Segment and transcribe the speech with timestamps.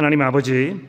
[0.00, 0.80] 하나님 아버지,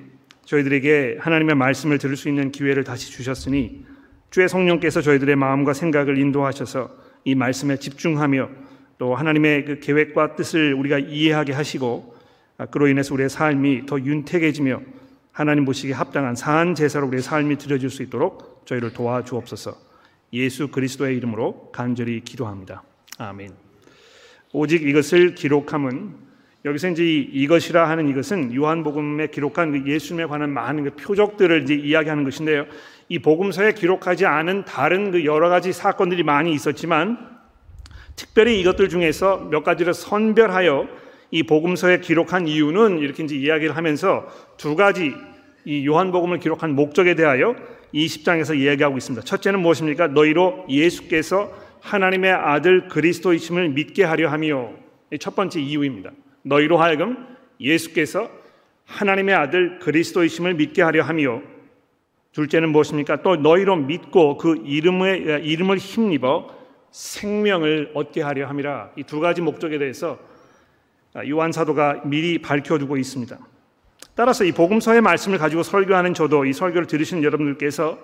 [0.46, 3.86] 저희들에게 하나님의 말씀을 들을 수 있는 기회를 다시 주셨으니
[4.30, 6.90] 주의 성령께서 저희들의 마음과 생각을 인도하셔서
[7.26, 8.50] 이 말씀에 집중하며
[9.00, 12.16] 또 하나님의 그 계획과 뜻을 우리가 이해하게 하시고
[12.72, 14.82] 그로 인해서 우리의 삶이 더 윤택해지며
[15.34, 19.76] 하나님 보시기에 합당한 사한 제사로 우리의 삶이 드려질 수 있도록 저희를 도와주옵소서.
[20.32, 22.82] 예수 그리스도의 이름으로 간절히 기도합니다.
[23.18, 23.52] 아멘.
[24.54, 26.21] 오직 이것을 기록함은
[26.64, 32.24] 여기서 이제 이것이라 하는 이것은 요한복음에 기록한 그 예수님에 관한 많은 그 표적들을 이제 이야기하는
[32.24, 32.66] 것인데요.
[33.10, 37.18] 이 복음서에 기록하지 않은 다른 그 여러 가지 사건들이 많이 있었지만
[38.16, 40.88] 특별히 이것들 중에서 몇 가지를 선별하여
[41.32, 45.16] 이 복음서에 기록한 이유는 이렇게 이제 이야기를 하면서 두 가지
[45.66, 47.56] 이 요한복음을 기록한 목적에 대하여
[47.92, 49.26] 이 10장에서 이야기하고 있습니다.
[49.26, 50.08] 첫째는 무엇입니까?
[50.10, 54.72] 너희로 예수께서 하나님의 아들 그리스도이심을 믿게 하려 하며
[55.20, 56.12] 첫 번째 이유입니다.
[56.44, 57.28] 너희로 하여금
[57.60, 58.30] 예수께서
[58.86, 61.42] 하나님의 아들 그리스도이심을 믿게 하려 하며
[62.34, 63.22] 둘째는 무엇입니까?
[63.24, 66.56] 또 너희로 믿고 그 이름의 이름을 힘입어
[66.92, 68.92] 생명을 얻게 하려 함이라.
[68.98, 70.20] 이 두 가지 목적에 대해서
[71.30, 73.38] 요한 사도가 미리 밝혀두고 있습니다.
[74.16, 77.98] 따라서 이 복음서의 말씀을 가지고 설교하는 저도 이 설교를 들으시는 여러분들께서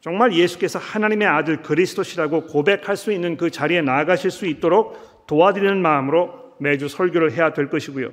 [0.00, 6.49] 정말 예수께서 하나님의 아들 그리스도시라고 고백할 수 있는 그 자리에 나아가실 수 있도록 도와드리는 마음으로
[6.60, 8.10] 매주 설교를 해야 될 것이고요.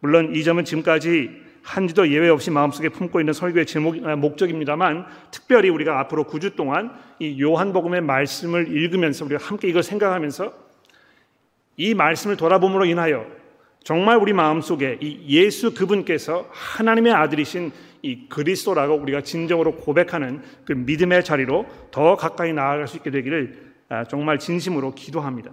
[0.00, 5.68] 물론 이 점은 지금까지 한지도 예외 없이 마음속에 품고 있는 설교의 제목 아, 목적입니다만 특별히
[5.68, 10.52] 우리가 앞으로 9주 동안 이 요한복음의 말씀을 읽으면서 우리가 함께 이걸 생각하면서
[11.76, 13.26] 이 말씀을 돌아봄으로 인하여
[13.84, 21.24] 정말 우리 마음속에 이 예수 그분께서 하나님의 아들이신 이 그리스도라고 우리가 진정으로 고백하는 그 믿음의
[21.24, 25.52] 자리로 더 가까이 나아갈 수 있게 되기를 아, 정말 진심으로 기도합니다.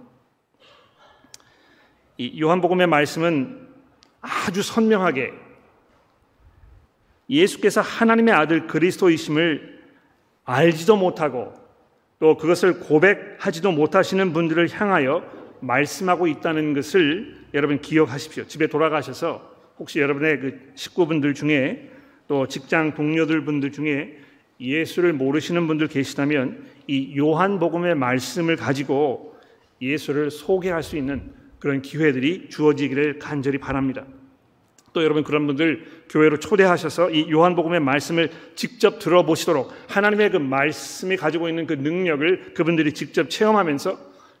[2.18, 3.66] 이 요한복음의 말씀은
[4.20, 5.32] 아주 선명하게
[7.28, 9.80] 예수께서 하나님의 아들 그리스도이심을
[10.44, 11.52] 알지도 못하고
[12.18, 15.24] 또 그것을 고백하지도 못하시는 분들을 향하여
[15.60, 18.46] 말씀하고 있다는 것을 여러분 기억하십시오.
[18.46, 21.90] 집에 돌아가셔서 혹시 여러분의 그 식구분들 중에
[22.28, 24.18] 또 직장 동료들 분들 중에
[24.60, 29.36] 예수를 모르시는 분들 계시다면 이 요한복음의 말씀을 가지고
[29.82, 34.04] 예수를 소개할 수 있는 그런 기회들이 주어지기를 간절히 바랍니다.
[34.92, 41.50] 또 여러분 그런 분들 교회로 초대하셔서 이 요한복음의 말씀을 직접 들어보시도록 하나님의 그 말씀이 가지고
[41.50, 43.98] 있는 그 능력을 그분들이 직접 체험하면서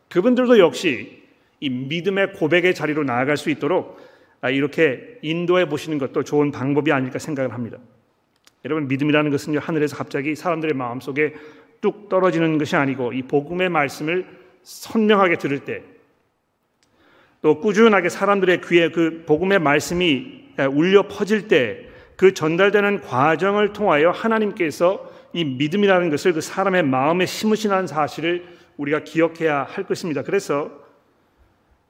[0.08, 1.22] 그분들도 역시
[1.60, 4.00] 이 믿음의 고백의 자리로 나아갈 수 있도록
[4.40, 7.78] 아, 이렇게 인도해 보시는 것도 좋은 방법이 아닐까 생각을 합니다.
[8.64, 11.34] 여러분 믿음이라는 것은요 하늘에서 갑자기 사람들의 마음 속에
[11.80, 14.26] 뚝 떨어지는 것이 아니고 이 복음의 말씀을
[14.62, 15.82] 선명하게 들을 때
[17.42, 21.86] 또 꾸준하게 사람들의 귀에 그 복음의 말씀이 울려 퍼질 때
[22.16, 28.44] 그 전달되는 과정을 통하여 하나님께서 이 믿음이라는 것을 그 사람의 마음에 심으시는 사실을
[28.78, 30.22] 우리가 기억해야 할 것입니다.
[30.22, 30.70] 그래서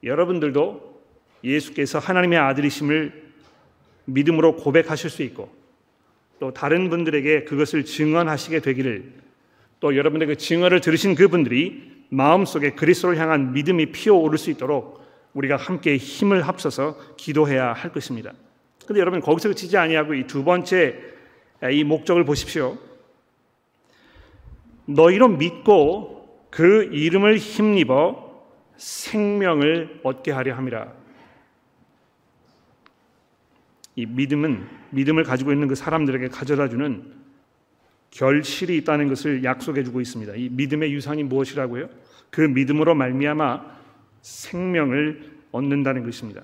[0.03, 1.01] 여러분들도
[1.45, 3.27] 예수께서 하나님의 아들이심을
[4.07, 5.55] 믿음으로 고백하실 수 있고
[6.41, 9.13] 또 다른 분들에게 그것을 증언하시게 되기를
[9.79, 15.06] 또 여러분의 그 증언을 들으신 그분들이 마음속에 그리스도를 향한 믿음이 피어오를 수 있도록
[15.37, 18.33] 우리가 함께 힘을 합쳐서 기도해야 할 것입니다.
[18.87, 20.99] 근데 여러분 거기서 그치지 아니하고 이 두 번째
[21.71, 22.79] 이 목적을 보십시오.
[24.87, 28.25] 너희로 믿고 그 이름을 힘입어
[28.77, 30.93] 생명을 얻게 하려 함이라.
[33.97, 37.15] 이 믿음은 믿음을 가지고 있는 그 사람들에게 가져다 주는
[38.11, 40.35] 결실이 있다는 것을 약속해 주고 있습니다.
[40.37, 41.89] 이 믿음의 유산이 무엇이라고요?
[42.31, 43.76] 그 믿음으로 말미암아
[44.27, 46.43] 생명을 얻는다는 것입니다.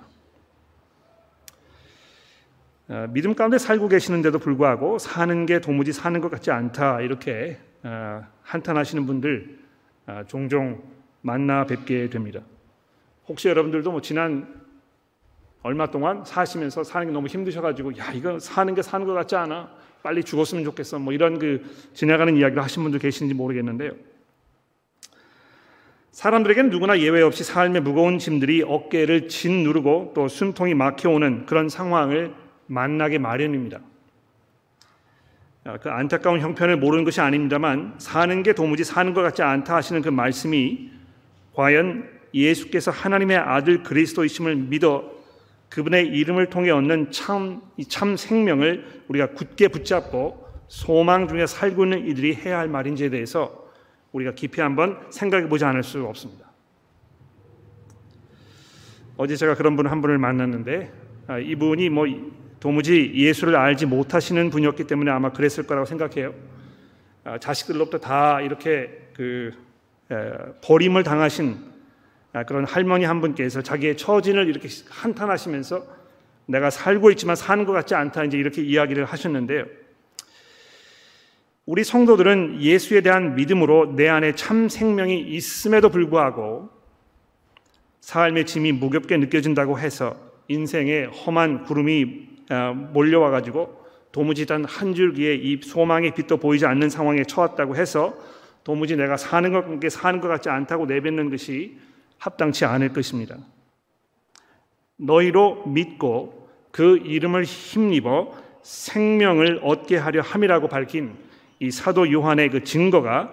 [2.89, 8.25] 어, 믿음 가운데 살고 계시는데도 불구하고 사는 게 도무지 사는 것 같지 않다 이렇게 어,
[8.43, 9.59] 한탄하시는 분들
[10.07, 10.83] 어, 종종
[11.23, 12.41] 만나 뵙게 됩니다.
[13.27, 14.63] 혹시 여러분들도 뭐 지난
[15.63, 19.71] 얼마 동안 사시면서 사는 게 너무 힘드셔가지고 야 이거 사는 게 사는 것 같지 않아
[20.03, 21.63] 빨리 죽었으면 좋겠어 뭐 이런 그
[21.95, 23.93] 지나가는 이야기를 하신 분들 계시는지 모르겠는데요.
[26.13, 32.35] 사람들에게는 누구나 예외 없이 삶의 무거운 짐들이 어깨를 짓누르고 또 숨통이 막혀오는 그런 상황을
[32.67, 33.81] 만나게 마련입니다.
[35.81, 40.11] 그 안타까운 형편을 모르는 것이 아닙니다만 사는 게 도무지 사는 것 같지 않다 하시는 그
[40.11, 40.91] 말씀이
[41.55, 45.11] 과연 예수께서 하나님의 아들 그리스도이심을 믿어
[45.71, 52.35] 그분의 이름을 통해 얻는 참, 참 생명을 우리가 굳게 붙잡고 소망 중에 살고 있는 이들이
[52.35, 53.62] 해야 할 말인지에 대해서
[54.13, 56.51] 우리가 깊이 한번 생각해 보지 않을 수 없습니다.
[59.17, 60.93] 어제 제가 그런 분 한 분을 만났는데
[61.27, 62.07] 아, 이분이 뭐
[62.61, 66.35] 도무지 예수를 알지 못하시는 분이었기 때문에 아마 그랬을 거라고 생각해요.
[67.25, 69.53] 아, 자식들로부터 다 이렇게 그
[70.63, 71.57] 버림을 당하신
[72.33, 76.03] 아, 그런 할머니 한 분께서 자기의 처진을 이렇게 한탄하시면서
[76.47, 79.65] 내가 살고 있지만 사는 것 같지 않다 이제 이렇게 이야기를 하셨는데요.
[81.65, 86.71] 우리 성도들은 예수에 대한 믿음으로 내 안에 참 생명이 있음에도 불구하고
[88.01, 90.17] 삶의 짐이 무겁게 느껴진다고 해서
[90.49, 93.81] 인생에 험한 구름이 아, 몰려와 가지고
[94.11, 98.15] 도무지 단 한 줄기의 이 소망의 빛도 보이지 않는 상황에 처했다고 해서
[98.65, 101.79] 도무지 내가 사는 것 사는 것 같지 않다고 내뱉는 것이
[102.19, 103.37] 합당치 않을 것입니다.
[104.97, 111.17] 너희로 믿고 그 이름을 힘입어 생명을 얻게 하려 함이라고 밝힌
[111.63, 113.33] 이 사도 요한의 그 증거가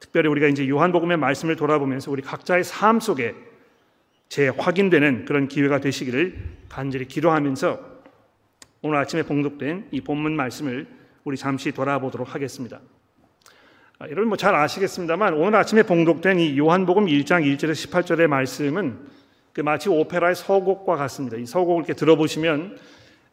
[0.00, 3.34] 특별히 우리가 이제 요한복음의 말씀을 돌아보면서 우리 각자의 삶 속에
[4.28, 6.36] 재확인되는 그런 기회가 되시기를
[6.68, 7.80] 간절히 기도하면서
[8.82, 10.86] 오늘 아침에 봉독된 이 본문 말씀을
[11.24, 12.80] 우리 잠시 돌아보도록 하겠습니다.
[13.98, 18.98] 아, 여러분 뭐 잘 아시겠습니다만 오늘 아침에 봉독된 이 요한복음 1장 1절에서 18절의 말씀은
[19.54, 21.38] 그 마치 오페라의 서곡과 같습니다.
[21.38, 22.78] 이 서곡을 이렇게 들어보시면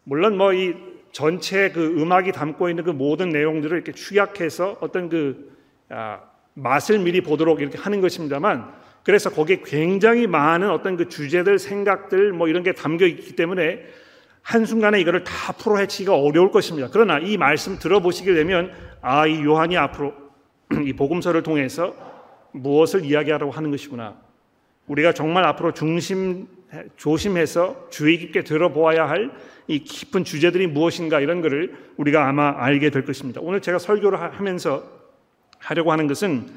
[0.06, 5.58] 물론 뭐이 전체 그 음악이 담고 있는 그 모든 내용들을 이렇게 축약해서 어떤 그
[5.90, 6.22] 아,
[6.54, 8.72] 맛을 미리 보도록 이렇게 하는 것입니다만
[9.04, 13.86] 그래서 거기에 굉장히 많은 어떤 그 주제들, 생각들 뭐 이런 게 담겨 있기 때문에
[14.42, 16.90] 한순간에 이거를 다 풀어 헤치기가 어려울 것입니다.
[16.92, 18.72] 그러나 이 말씀 들어보시게 되면
[19.02, 20.14] 아, 이 요한이 앞으로
[20.86, 21.96] 이 복음서를 통해서
[22.52, 24.16] 무엇을 이야기하라고 하는 것이구나.
[24.88, 26.48] 우리가 정말 앞으로 중심
[26.98, 29.32] 조심해서 주의 깊게 들어보아야 할
[29.68, 33.42] 이 깊은 주제들이 무엇인가 이런 것을 우리가 아마 알게 될 것입니다.
[33.44, 34.84] 오늘 제가 설교를 하면서
[35.60, 36.48] 하려고 하는 것은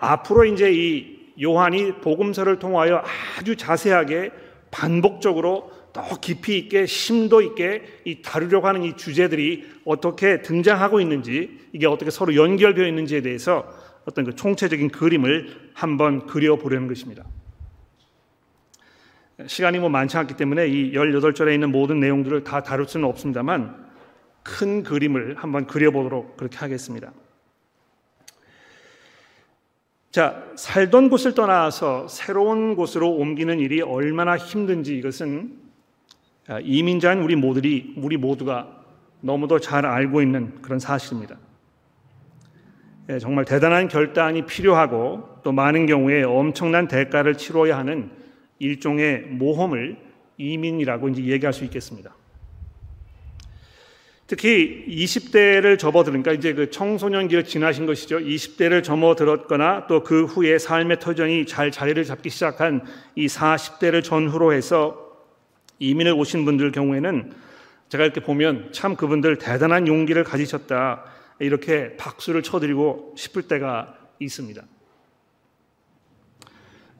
[0.00, 3.02] 앞으로 이제 이 요한이 복음서를 통하여
[3.38, 4.30] 아주 자세하게
[4.70, 11.86] 반복적으로 더 깊이 있게 심도 있게 이 다루려고 하는 이 주제들이 어떻게 등장하고 있는지 이게
[11.86, 13.72] 어떻게 서로 연결되어 있는지에 대해서
[14.04, 17.24] 어떤 그 총체적인 그림을 한번 그려 보려는 것입니다.
[19.44, 23.86] 시간이 뭐 많지 않기 때문에 이 18절에 있는 모든 내용들을 다 다룰 수는 없습니다만
[24.42, 27.12] 큰 그림을 한번 그려보도록 그렇게 하겠습니다.
[30.10, 35.52] 자, 살던 곳을 떠나서 새로운 곳으로 옮기는 일이 얼마나 힘든지 이것은
[36.62, 38.84] 이민자인 우리 모두리 우리 모두가
[39.20, 41.36] 너무도 잘 알고 있는 그런 사실입니다.
[43.10, 48.10] 예, 정말 대단한 결단이 필요하고 또 많은 경우에 엄청난 대가를 치러야 하는
[48.58, 49.96] 일종의 모험을
[50.38, 52.14] 이민이라고 이제 얘기할 수 있겠습니다.
[54.26, 58.18] 특히 20대를 접어들으니까 이제 그 청소년기를 지나신 것이죠.
[58.18, 65.06] 20대를 접어들었거나 또 그 후에 삶의 터전이 잘 자리를 잡기 시작한 이 40대를 전후로 해서
[65.78, 67.32] 이민을 오신 분들 경우에는
[67.88, 71.04] 제가 이렇게 보면 참 그분들 대단한 용기를 가지셨다.
[71.38, 74.62] 이렇게 박수를 쳐드리고 싶을 때가 있습니다.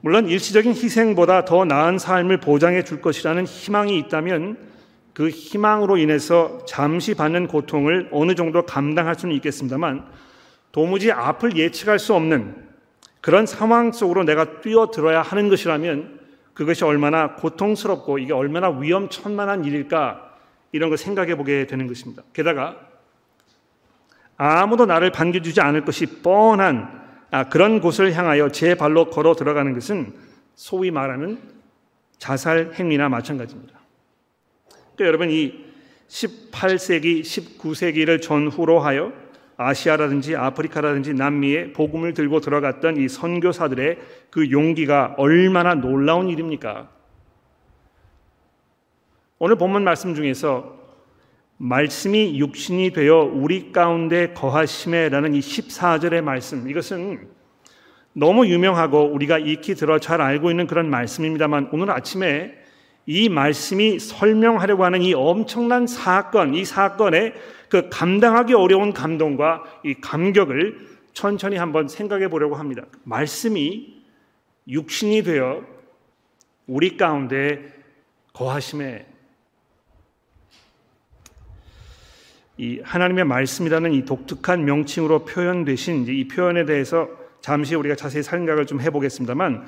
[0.07, 4.57] 물론 일시적인 희생보다 더 나은 삶을 보장해 줄 것이라는 희망이 있다면
[5.13, 10.07] 그 희망으로 인해서 잠시 받는 고통을 어느 정도 감당할 수는 있겠습니다만
[10.71, 12.55] 도무지 앞을 예측할 수 없는
[13.21, 16.21] 그런 상황 속으로 내가 뛰어들어야 하는 것이라면
[16.55, 20.37] 그것이 얼마나 고통스럽고 이게 얼마나 위험천만한 일일까
[20.71, 22.23] 이런 걸 생각해 보게 되는 것입니다.
[22.33, 22.77] 게다가
[24.37, 27.06] 아무도 나를 반겨주지 않을 것이 뻔한
[27.37, 30.15] 아, 그런 곳을 향하여 제 발로 걸어 들어가는 것은
[30.55, 31.39] 소위 말하는
[32.17, 33.79] 자살 행위나 마찬가지입니다.
[34.97, 35.67] 또 여러분 이
[36.09, 39.13] 18세기, 19세기를 전후로 하여
[39.59, 43.99] 아시아라든지 아프리카라든지 남미에 복음을 들고 들어갔던 이 선교사들의
[44.31, 46.89] 그 용기가 얼마나 놀라운 일입니까?
[49.39, 50.75] 오늘 본문 말씀 중에서
[51.59, 57.29] 말씀이 육신이 되어 우리 가운데 거하심에라는 이 14절의 말씀 이것은
[58.13, 62.55] 너무 유명하고 우리가 익히 들어 잘 알고 있는 그런 말씀입니다만 오늘 아침에
[63.07, 67.35] 이 말씀이 설명하려고 하는 이 엄청난 사건, 이 사건의
[67.69, 72.85] 그 감당하기 어려운 감동과 이 감격을 천천히 한번 생각해 보려고 합니다.
[73.05, 74.03] 말씀이
[74.69, 75.63] 육신이 되어
[76.67, 77.73] 우리 가운데
[78.33, 79.07] 거하심에
[82.59, 87.09] 이 하나님의 말씀이라는 이 독특한 명칭으로 표현되신 이 표현에 대해서
[87.41, 89.67] 잠시 우리가 자세히 생각을 좀 해보겠습니다만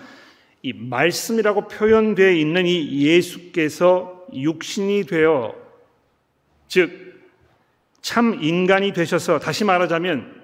[0.62, 5.54] 이 말씀이라고 표현되어 있는 이 예수께서 육신이 되어
[6.68, 7.08] 즉
[8.08, 10.38] 참 인간이 되셔서 다시 말하자면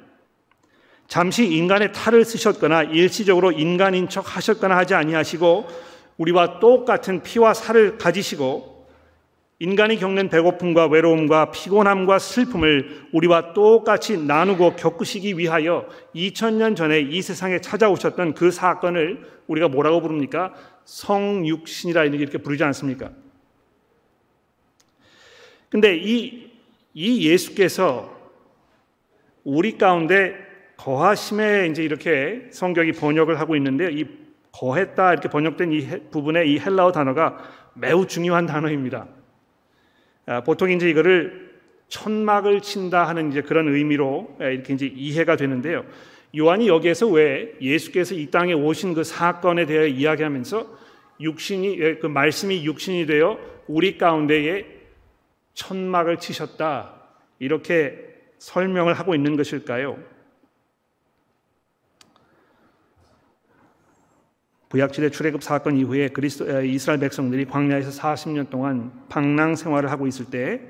[1.08, 5.66] 잠시 인간의 탈을 쓰셨거나 일시적으로 인간인 척 하셨거나 하지 아니하시고
[6.18, 8.73] 우리와 똑같은 피와 살을 가지시고
[9.60, 17.60] 인간이 겪는 배고픔과 외로움과 피곤함과 슬픔을 우리와 똑같이 나누고 겪으시기 위하여 2000년 전에 이 세상에
[17.60, 20.54] 찾아오셨던 그 사건을 우리가 뭐라고 부릅니까?
[20.84, 23.10] 성육신이라 이렇게 부르지 않습니까?
[25.68, 26.50] 근데 이,
[26.92, 28.12] 이 예수께서
[29.44, 30.34] 우리 가운데
[30.76, 34.04] 거하심에 이제 이렇게 성경이 번역을 하고 있는데 이
[34.52, 37.38] 거했다 이렇게 번역된 이 부분의 이 헬라어 단어가
[37.74, 39.06] 매우 중요한 단어입니다.
[40.26, 41.52] 아, 보통 이제 이거를
[41.88, 45.84] 천막을 친다 하는 이제 그런 의미로 예, 이렇게 이제 이해가 되는데요.
[46.36, 50.66] 요한이 여기에서 왜 예수께서 이 땅에 오신 그 사건에 대해 이야기하면서
[51.20, 54.66] 육신이 예, 그 말씀이 육신이 되어 우리 가운데에
[55.54, 56.94] 천막을 치셨다
[57.38, 57.98] 이렇게
[58.38, 59.98] 설명을 하고 있는 것일까요?
[64.74, 70.62] 구약시대 출애굽 사건 이후에 그리스도 이스라엘 백성들이 광야에서 40년 동안 방랑 생활을 하고 있을 때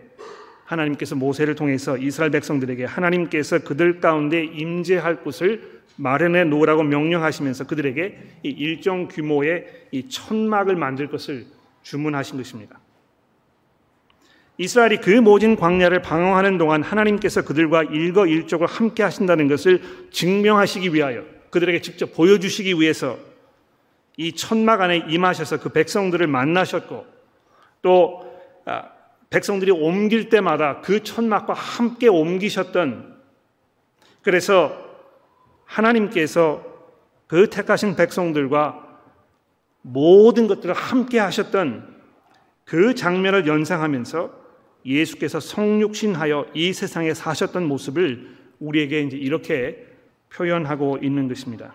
[0.67, 8.49] 하나님께서 모세를 통해서 이스라엘 백성들에게 하나님께서 그들 가운데 임재할 곳을 마련해 놓으라고 명령하시면서 그들에게 이
[8.51, 11.47] 일정 규모의 이 천막을 만들 것을
[11.83, 12.79] 주문하신 것입니다.
[14.59, 19.81] 이스라엘이 그 모진 광야를 방황하는 동안 하나님께서 그들과 일거일적으로 함께 하신다는 것을
[20.11, 23.33] 증명하시기 위하여 그들에게 직접 보여주시기 위해서
[24.17, 27.07] 이 천막 안에 임하셔서 그 백성들을 만나셨고
[27.83, 28.91] 또 아,
[29.31, 33.15] 백성들이 옮길 때마다 그 천막과 함께 옮기셨던
[34.23, 34.73] 그래서
[35.65, 36.65] 하나님께서
[37.27, 38.81] 그 택하신 백성들과
[39.83, 41.95] 모든 것들을 함께 하셨던
[42.65, 44.45] 그 장면을 연상하면서
[44.87, 49.87] 예수께서 성육신하여 이 세상에 사셨던 모습을 우리에게 이제 이렇게
[50.33, 51.75] 표현하고 있는 것입니다.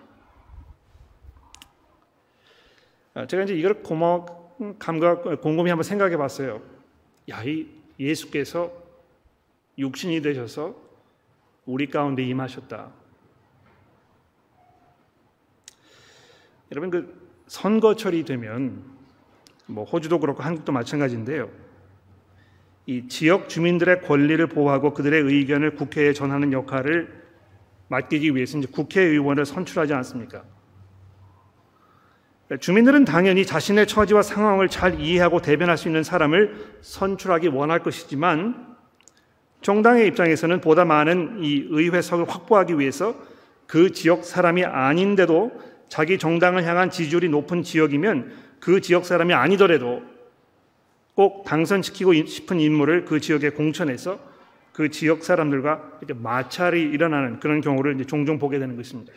[3.28, 4.24] 제가 이제 이걸 고마
[4.78, 6.62] 감각 곰곰이 한번 생각해 봤어요.
[7.30, 7.66] 야, 이
[7.98, 8.72] 예수께서
[9.78, 10.74] 육신이 되셔서
[11.66, 12.90] 우리 가운데 임하셨다.
[16.72, 18.84] 여러분 그 선거철이 되면
[19.66, 21.50] 뭐 호주도 그렇고 한국도 마찬가지인데요.
[22.86, 27.20] 이 지역 주민들의 권리를 보호하고 그들의 의견을 국회에 전하는 역할을
[27.88, 30.44] 맡기기 위해서 이제 국회의원을 선출하지 않습니까?
[32.58, 38.76] 주민들은 당연히 자신의 처지와 상황을 잘 이해하고 대변할 수 있는 사람을 선출하기 원할 것이지만
[39.62, 43.14] 정당의 입장에서는 보다 많은 이 의회석을 확보하기 위해서
[43.68, 45.52] 그 지역 사람이 아닌데도
[45.88, 50.02] 자기 정당을 향한 지지율이 높은 지역이면 그 지역 사람이 아니더라도
[51.14, 54.18] 꼭 당선시키고 싶은 인물을 그 지역에 공천해서
[54.72, 59.12] 그 지역 사람들과 이렇게 마찰이 일어나는 그런 경우를 이제 종종 보게 되는 것입니다.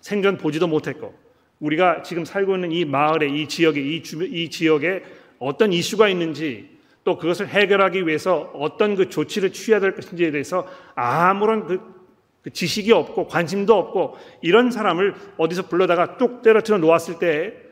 [0.00, 1.27] 생전 보지도 못했고
[1.60, 5.02] 우리가 지금 살고 있는 이 마을에 이 지역에 이, 주, 이 지역에
[5.38, 11.66] 어떤 이슈가 있는지 또 그것을 해결하기 위해서 어떤 그 조치를 취해야 될 것인지에 대해서 아무런
[11.66, 11.80] 그,
[12.42, 17.68] 그 지식이 없고 관심도 없고 이런 사람을 어디서 불러다가 뚝 때려뜨려 놓았을 때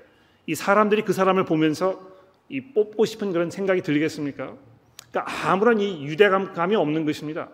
[0.46, 2.00] 이 사람들이 그 사람을 보면서
[2.48, 4.54] 이 뽑고 싶은 그런 생각이 들겠습니까?
[5.10, 7.48] 그러니까 아무런 이 유대감이 없는 것입니다.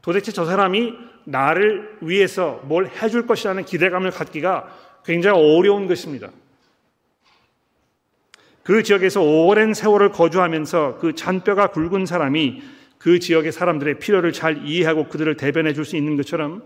[0.00, 4.72] 도대체 저 사람이 나를 위해서 뭘 해줄 것이라는 기대감을 갖기가
[5.04, 6.30] 굉장히 어려운 것입니다.
[8.62, 12.62] 그 지역에서 오랜 세월을 거주하면서 그 잔뼈가 굵은 사람이
[12.98, 16.62] 그 지역의 사람들의 필요를 잘 이해하고 그들을 대변해 줄 수 있는 것처럼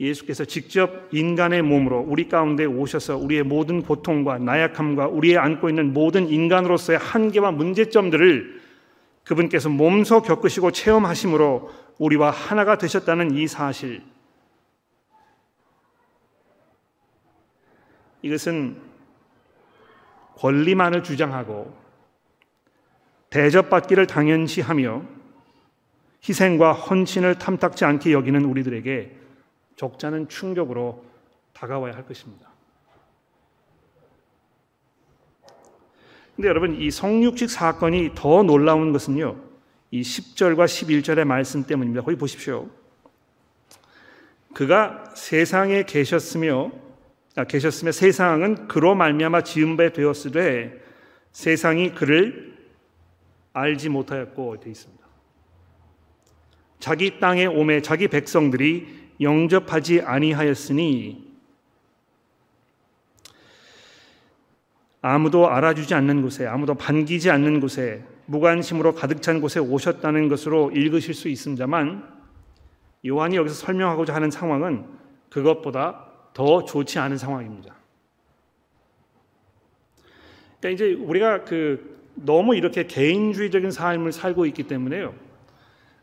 [0.00, 6.28] 예수께서 직접 인간의 몸으로 우리 가운데 오셔서 우리의 모든 고통과 나약함과 우리의 안고 있는 모든
[6.28, 8.60] 인간으로서의 한계와 문제점들을
[9.24, 14.00] 그분께서 몸소 겪으시고 체험하심으로 우리와 하나가 되셨다는 이 사실
[18.22, 18.80] 이것은
[20.36, 21.74] 권리만을 주장하고
[23.30, 25.02] 대접받기를 당연시하며
[26.28, 29.16] 희생과 헌신을 탐탁지 않게 여기는 우리들에게
[29.76, 31.04] 적잖은 충격으로
[31.52, 32.50] 다가와야 할 것입니다.
[36.36, 39.36] 근데 여러분 이 성육식 사건이 더 놀라운 것은요.
[39.90, 42.02] 이 10절과 11절의 말씀 때문입니다.
[42.02, 42.68] 거기 보십시오.
[44.54, 46.89] 그가 세상에 계셨으며 아,
[47.34, 50.82] 계셨으며 세상은 그로 말미암아 지은 바 되었으되
[51.32, 52.56] 세상이 그를
[53.52, 55.00] 알지 못하였고 되어 있습니다.
[56.80, 61.30] 자기 땅에 오매 자기 백성들이 영접하지 아니하였으니
[65.02, 71.14] 아무도 알아주지 않는 곳에 아무도 반기지 않는 곳에 무관심으로 가득 찬 곳에 오셨다는 것으로 읽으실
[71.14, 72.20] 수 있습니다만
[73.06, 74.86] 요한이 여기서 설명하고자 하는 상황은
[75.30, 77.74] 그것보다 더 좋지 않은 상황입니다.
[80.60, 85.14] 그러니까 이제 우리가 그 너무 이렇게 개인주의적인 삶을 살고 있기 때문에요.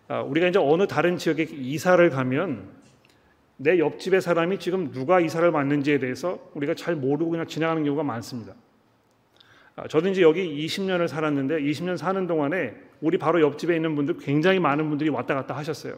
[0.07, 2.69] 아, 우리가 이제 어느 다른 지역에 이사를 가면
[3.57, 8.53] 내 옆집의 사람이 지금 누가 이사를 왔는지에 대해서 우리가 잘 모르고 그냥 지나가는 경우가 많습니다.
[9.75, 14.59] 아, 저도 이제 여기 20년을 살았는데 20년 사는 동안에 우리 바로 옆집에 있는 분들 굉장히
[14.59, 15.97] 많은 분들이 왔다 갔다 하셨어요.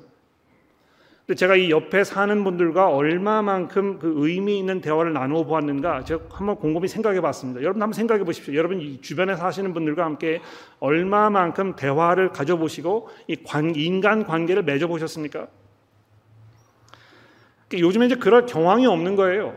[1.35, 6.87] 제가 이 옆에 사는 분들과 얼마만큼 그 의미 있는 대화를 나누어 보았는가 제가 한번 곰곰이
[6.87, 7.61] 생각해 봤습니다.
[7.61, 8.55] 여러분 한번 생각해 보십시오.
[8.55, 10.41] 여러분 이 주변에 사시는 분들과 함께
[10.79, 15.47] 얼마만큼 대화를 가져보시고 이 관, 인간 관계를 맺어 보셨습니까?
[17.73, 19.55] 요즘에 이제 그럴 경황이 없는 거예요.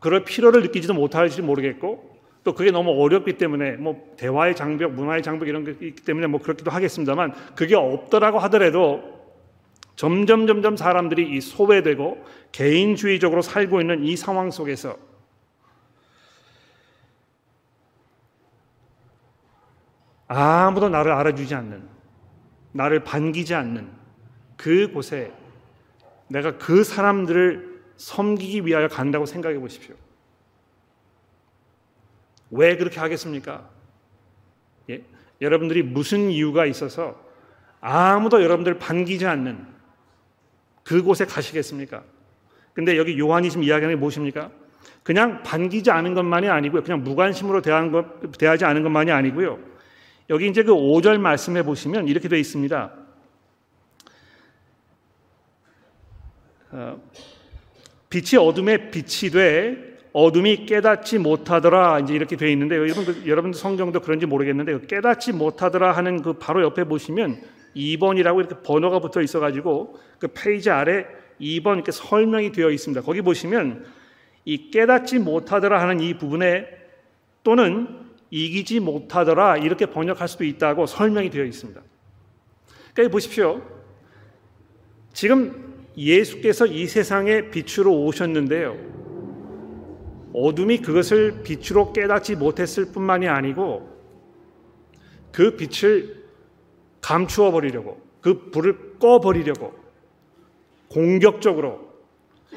[0.00, 5.48] 그럴 필요를 느끼지도 못할지 모르겠고 또 그게 너무 어렵기 때문에 뭐 대화의 장벽, 문화의 장벽
[5.48, 9.15] 이런 게 있기 때문에 뭐 그렇기도 하겠습니다만 그게 없더라고 하더라도
[9.96, 14.96] 점점 점점 사람들이 이 소외되고 개인주의적으로 살고 있는 이 상황 속에서
[20.28, 21.88] 아무도 나를 알아주지 않는
[22.72, 23.90] 나를 반기지 않는
[24.56, 25.32] 그곳에
[26.28, 29.94] 내가 그 사람들을 섬기기 위하여 간다고 생각해 보십시오.
[32.50, 33.68] 왜 그렇게 하겠습니까?
[34.90, 35.02] 예?
[35.40, 37.18] 여러분들이 무슨 이유가 있어서
[37.80, 39.75] 아무도 여러분들 반기지 않는
[40.86, 42.02] 그곳에 가시겠습니까?
[42.72, 44.50] 근데 여기 요한이 지금 이야기하는 게 무엇입니까?
[45.02, 46.82] 그냥 반기지 않은 것만이 아니고요.
[46.82, 49.58] 그냥 무관심으로 대하는 것, 대하지 않은 것만이 아니고요.
[50.30, 52.92] 여기 이제 그 5절 말씀해 보시면 이렇게 되어 있습니다.
[56.72, 57.02] 어,
[58.10, 64.26] 빛이 어둠에 빛이 돼 어둠이 깨닫지 못하더라 이제 이렇게 되어 있는데 여러분 여러분 성경도 그런지
[64.26, 67.40] 모르겠는데 깨닫지 못하더라 하는 그 바로 옆에 보시면
[67.76, 71.06] 2번이라고 이렇게 번호가 붙어 있어가지고 그 페이지 아래
[71.40, 73.02] 2번 이렇게 설명이 되어 있습니다.
[73.02, 73.84] 거기 보시면
[74.44, 76.66] 이 깨닫지 못하더라 하는 이 부분에
[77.44, 81.80] 또는 이기지 못하더라 이렇게 번역할 수도 있다고 설명이 되어 있습니다.
[82.94, 83.62] 그러니까 보십시오.
[85.12, 88.96] 지금 예수께서 이 세상에 빛으로 오셨는데요.
[90.32, 93.96] 어둠이 그것을 빛으로 깨닫지 못했을 뿐만이 아니고
[95.32, 96.15] 그 빛을
[97.00, 99.74] 감추어 버리려고 그 불을 꺼 버리려고
[100.88, 101.86] 공격적으로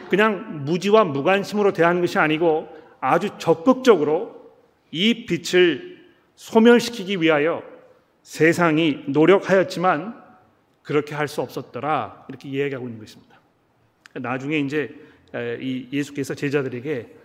[0.10, 2.68] 그냥 무지와 무관심으로 대한 것이 아니고
[3.00, 4.54] 아주 적극적으로
[4.92, 6.00] 이 빛을
[6.36, 7.64] 소멸시키기 위하여
[8.24, 10.20] 세상이 노력하였지만
[10.84, 13.40] 그렇게 할 수 없었더라 이렇게 이야기하고 있는 것입니다.
[14.14, 14.96] 나중에 이제
[15.60, 17.16] 이 예수께서 제자들에게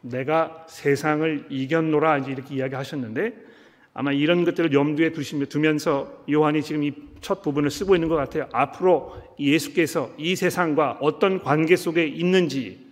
[0.00, 3.51] 내가 세상을 이겼노라 이렇게 이야기하셨는데
[3.94, 8.48] 아마 이런 것들을 염두에 두시며 두면서 요한이 지금 이 첫 부분을 쓰고 있는 것 같아요.
[8.52, 12.90] 앞으로 예수께서 이 세상과 어떤 관계 속에 있는지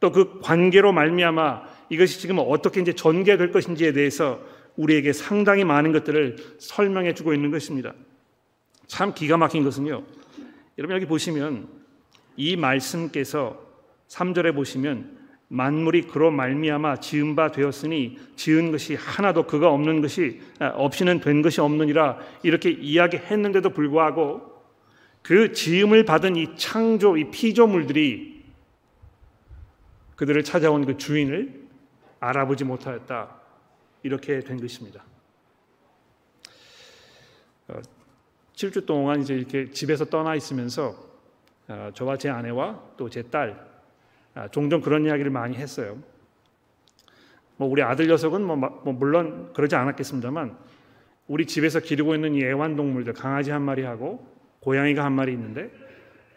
[0.00, 4.40] 또 그 관계로 말미암아 이것이 지금 어떻게 이제 전개될 것인지에 대해서
[4.76, 7.94] 우리에게 상당히 많은 것들을 설명해 주고 있는 것입니다.
[8.86, 10.02] 참 기가 막힌 것은요.
[10.78, 11.68] 여러분 여기 보시면
[12.36, 13.58] 이 말씀께서
[14.08, 15.16] 3절에 보시면
[15.48, 21.42] 만물이 그로 말미암아 지은 바 되었으니 지은 것이 하나도 그가 없는 것이 아, 없이는 된
[21.42, 24.56] 것이 없느니라 이렇게 이야기했는데도 불구하고
[25.22, 28.44] 그 지음을 받은 이 창조 이 피조물들이
[30.16, 31.66] 그들을 찾아온 그 주인을
[32.20, 33.36] 알아보지 못하였다
[34.02, 35.04] 이렇게 된 것입니다.
[38.54, 40.96] 7주 어, 동안 이제 이렇게 집에서 떠나 있으면서
[41.68, 43.75] 어, 저와 제 아내와 또 제딸 아,
[44.50, 45.98] 종종 그런 이야기를 많이 했어요.
[47.56, 50.56] 뭐 우리 아들 녀석은 뭐, 뭐 물론 그러지 않았겠습니다만
[51.28, 54.26] 우리 집에서 기르고 있는 이 애완동물들 강아지 한 마리하고
[54.60, 55.70] 고양이가 한 마리 있는데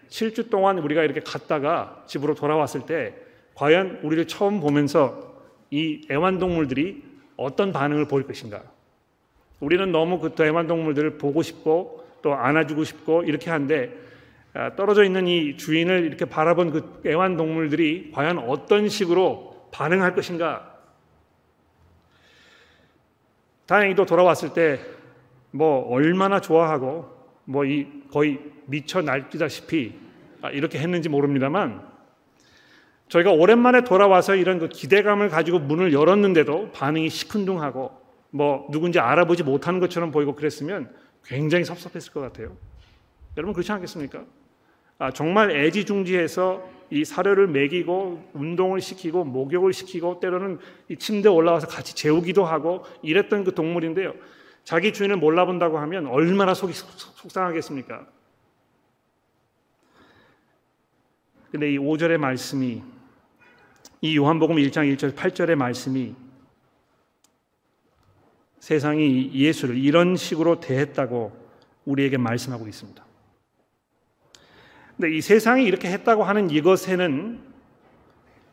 [0.09, 3.13] 7주 동안 우리가 이렇게 갔다가 집으로 돌아왔을 때
[3.53, 7.03] 과연 우리를 처음 보면서 이 애완동물들이
[7.35, 8.63] 어떤 반응을 보일 것인가?
[9.59, 14.08] 우리는 너무 그 애완동물들을 보고 싶고 또 안아주고 싶고 이렇게 한데 아,
[14.75, 20.77] 떨어져 있는 이 주인을 이렇게 바라본 그 애완동물들이 과연 어떤 식으로 반응할 것인가?
[23.65, 24.99] 다행히도 돌아왔을 때
[25.51, 29.95] 뭐 얼마나 좋아하고 뭐 이 거의 미쳐 날뛰다시피
[30.41, 31.87] 아, 이렇게 했는지 모릅니다만
[33.07, 37.91] 저희가 오랜만에 돌아와서 이런 그 기대감을 가지고 문을 열었는데도 반응이 시큰둥하고
[38.29, 40.93] 뭐 누군지 알아보지 못하는 것처럼 보이고 그랬으면
[41.25, 42.55] 굉장히 섭섭했을 것 같아요.
[43.37, 44.25] 여러분 그렇지 않겠습니까?
[44.97, 51.95] 아, 정말 애지중지해서 이 사료를 먹이고 운동을 시키고 목욕을 시키고 때로는 이 침대에 올라와서 같이
[51.95, 54.13] 재우기도 하고 이랬던 그 동물인데요.
[54.63, 58.07] 자기 주인을 몰라본다고 하면 얼마나 속이 속상하겠습니까?
[61.51, 62.83] 근데 이 5절의 말씀이
[64.01, 66.15] 이 요한복음 1장 1절 8절의 말씀이
[68.59, 71.31] 세상이 예수를 이런 식으로 대했다고
[71.85, 73.08] 우리에게 말씀하고 있습니다.
[74.99, 77.39] 근데 이 세상이 이렇게 했다고 하는 이것에는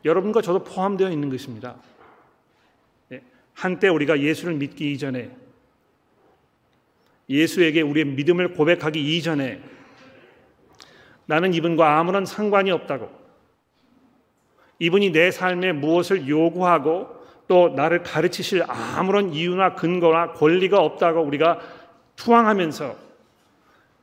[0.05, 1.75] 여러분과 저도 포함되어 있는 것입니다.
[3.11, 3.21] 예,
[3.53, 5.29] 한때 우리가 예수를 믿기 이전에
[7.29, 9.61] 예수에게 우리의 믿음을 고백하기 이전에
[11.25, 13.11] 나는 이분과 아무런 상관이 없다고
[14.79, 17.09] 이분이 내 삶에 무엇을 요구하고
[17.49, 21.59] 또 나를 가르치실 아무런 이유나 근거나 권리가 없다고 우리가
[22.15, 23.06] 투항하면서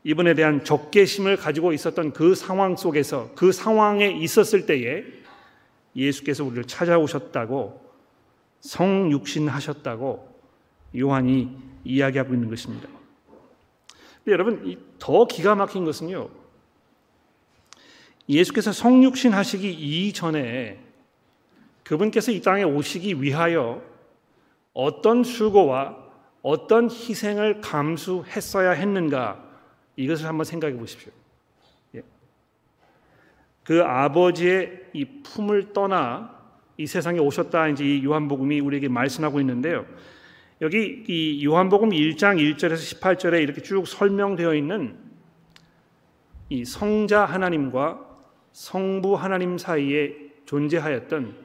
[0.03, 5.03] 이분에 대한 적개심을 가지고 있었던 그 상황 속에서 그 상황에 있었을 때에
[5.95, 7.81] 예수께서 우리를 찾아오셨다고
[8.59, 10.33] 성육신하셨다고
[10.97, 12.89] 요한이 이야기하고 있는 것입니다.
[14.27, 16.29] 여러분 더 기가 막힌 것은요.
[18.27, 20.79] 예수께서 성육신하시기 이전에
[21.83, 23.81] 그분께서 이 땅에 오시기 위하여
[24.73, 25.97] 어떤 수고와
[26.41, 29.52] 어떤 희생을 감수했어야 했는가
[29.95, 31.11] 이것을 한번 생각해 보십시오.
[31.95, 32.03] 예.
[33.63, 36.33] 그 아버지의 이 품을 떠나
[36.77, 39.85] 이 세상에 오셨다 이제 이 요한복음이 우리에게 말씀하고 있는데요.
[40.61, 44.97] 여기 이 요한복음 1장 1절에서 18절에 이렇게 쭉 설명되어 있는
[46.49, 47.99] 이 성자 하나님과
[48.53, 51.35] 성부 하나님 사이에 존재하였던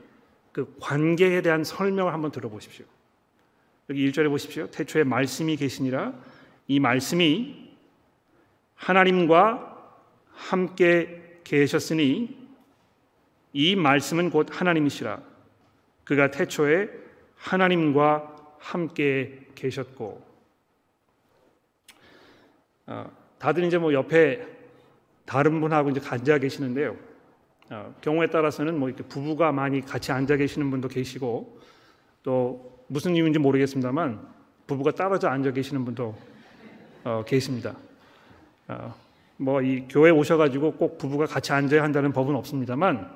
[0.53, 2.85] 그 관계에 대한 설명을 한번 들어보십시오.
[3.91, 4.67] 여기 1절에 보십시오.
[4.71, 6.15] 태초에 말씀이 계시니라
[6.67, 7.68] 이 말씀이
[8.79, 9.77] 하나님과
[10.33, 12.37] 함께 계셨으니
[13.53, 15.21] 이 말씀은 곧 하나님이시라.
[16.05, 16.89] 그가 태초에
[17.37, 20.27] 하나님과 함께 계셨고
[22.87, 24.47] 어, 다들 이제 뭐 옆에
[25.27, 26.97] 다른 분하고 이제 앉아 계시는데요.
[27.71, 31.61] 어, 경우에 따라서는 뭐 이렇게 부부가 많이 같이 앉아 계시는 분도 계시고
[32.23, 34.27] 또 무슨 이유인지 모르겠습니다만
[34.67, 36.17] 부부가 떨어져 앉아 계시는 분도
[37.05, 37.77] 어, 계십니다.
[38.69, 38.95] 어,
[39.39, 43.11] 뭐이 교회 오셔가지고 꼭 부부가 같이 앉아야 한다는 법은 없습니다만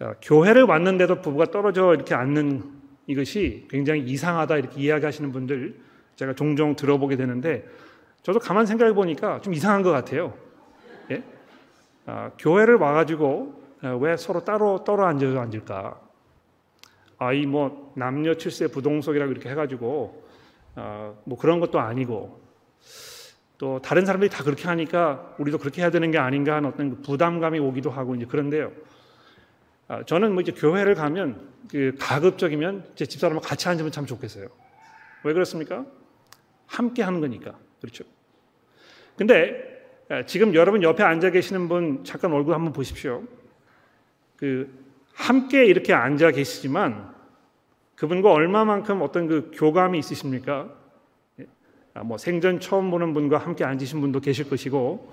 [0.00, 2.62] 어, 교회를 왔는데도 부부가 떨어져 이렇게 앉는
[3.06, 5.80] 이것이 굉장히 이상하다 이렇게 이야기하시는 분들
[6.16, 7.66] 제가 종종 들어보게 되는데
[8.22, 10.34] 저도 가만 생각해 보니까 좀 이상한 것 같아요.
[11.10, 11.22] 예?
[12.06, 16.00] 아, 교회를 와가지고 어, 왜 서로 따로 떨어 앉아서 앉을까?
[17.18, 20.24] 아이 뭐 남녀 칠세 부동석이라고 이렇게 해가지고
[20.76, 22.40] 어, 뭐 그런 것도 아니고
[23.62, 27.02] 또 다른 사람들이 다 그렇게 하니까 우리도 그렇게 해야 되는 게 아닌가 하는 어떤 그
[27.02, 28.72] 부담감이 오기도 하고 이제 그런데요.
[29.86, 34.48] 아, 저는 뭐 이제 교회를 가면 그 가급적이면 제 집사람과 같이 앉으면 참 좋겠어요.
[35.22, 35.86] 왜 그렇습니까?
[36.66, 37.56] 함께 하는 거니까.
[37.80, 38.02] 그렇죠.
[39.16, 39.62] 근데
[40.08, 43.22] 아, 지금 여러분 옆에 앉아 계시는 분 잠깐 얼굴 한번 보십시오.
[44.38, 44.68] 그
[45.14, 47.14] 함께 이렇게 앉아 계시지만
[47.94, 50.81] 그분과 얼마만큼 어떤 그 교감이 있으십니까?
[51.94, 55.12] 아, 뭐 생전 처음 보는 분과 함께 앉으신 분도 계실 것이고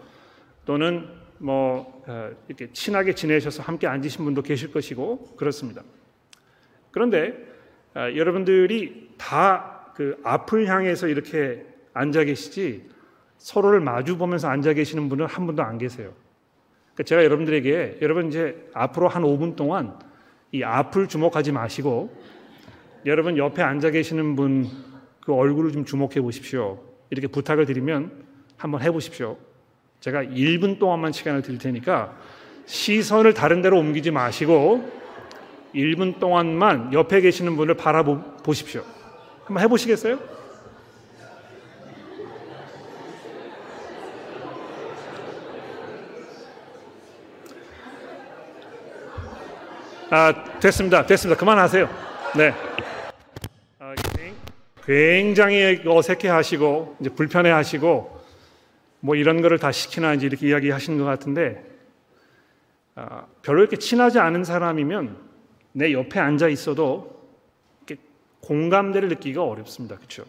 [0.66, 5.84] 또는 뭐 어, 이렇게 친하게 지내셔서 함께 앉으신 분도 계실 것이고 그렇습니다.
[6.92, 7.34] 그런데
[7.94, 12.90] 아, 여러분들이 다 그 앞을 향해서 이렇게 앉아 계시지
[13.38, 16.14] 서로를 마주 보면서 앉아 계시는 분은 한 분도 안 계세요.
[16.94, 20.00] 그러니까 제가 여러분들에게 여러분 이제 앞으로 한 5분 동안
[20.54, 22.16] 이 앞을 주목하지 마시고
[23.08, 24.70] 여러분 옆에 앉아 계시는 분
[25.30, 26.80] 그 얼굴을 좀 주목해 보십시오.
[27.12, 28.12] 이렇게 부탁을 드리면
[28.58, 29.38] 한번 해 보십시오.
[30.00, 32.18] 제가 1분 동안만 시간을 드릴 테니까
[32.66, 34.90] 시선을 다른 데로 옮기지 마시고
[35.76, 38.84] 1분 동안만 옆에 계시는 분을 바라보십시오.
[39.46, 40.18] 한번 해보시겠어요?
[50.10, 51.06] 아, 됐습니다.
[51.06, 51.40] 됐습니다.
[51.40, 51.88] 그만하세요.
[52.36, 52.52] 네.
[54.90, 58.20] 굉장히 어색해 하시고, 이제 불편해 하시고,
[59.02, 61.64] 뭐 이런 거를 다 시키나 이제 이렇게 이야기 하시는 것 같은데,
[62.96, 65.16] 아, 별로 이렇게 친하지 않은 사람이면
[65.74, 67.20] 내 옆에 앉아 있어도
[68.42, 69.96] 공감대를 느끼기가 어렵습니다.
[69.96, 70.26] 그렇죠?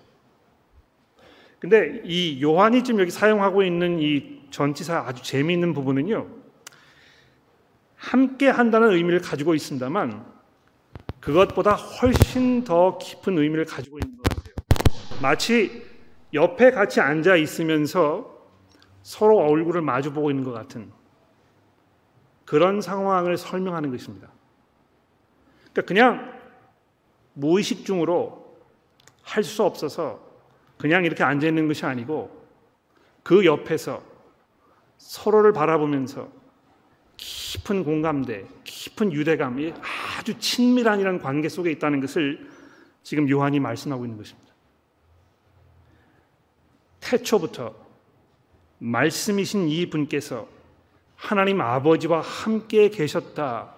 [1.58, 6.26] 근데 이 요한이 지금 여기 사용하고 있는 이 전치사 아주 재미있는 부분은요.
[7.96, 10.22] 함께 한다는 의미를 가지고 있습니다만
[11.20, 14.19] 그것보다 훨씬 더 깊은 의미를 가지고 있는 것
[15.20, 15.86] 마치
[16.32, 18.38] 옆에 같이 앉아 있으면서
[19.02, 20.90] 서로 얼굴을 마주 보고 있는 것 같은
[22.44, 24.28] 그런 상황을 설명하는 것입니다.
[25.72, 26.40] 그러니까 그냥
[27.34, 28.40] 무의식 중으로
[29.22, 30.20] 할 수 없어서
[30.76, 32.44] 그냥 이렇게 앉아 있는 것이 아니고
[33.22, 34.02] 그 옆에서
[34.98, 36.28] 서로를 바라보면서
[37.16, 39.74] 깊은 공감대, 깊은 유대감이
[40.18, 42.50] 아주 친밀한 이런 관계 속에 있다는 것을
[43.02, 44.49] 지금 요한이 말씀하고 있는 것입니다.
[47.10, 47.74] 태초부터
[48.78, 50.46] 말씀이신 이 분께서
[51.16, 53.74] 하나님 아버지와 함께 계셨다.